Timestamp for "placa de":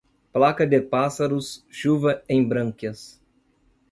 0.33-0.81